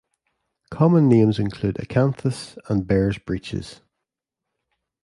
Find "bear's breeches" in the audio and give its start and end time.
2.87-3.81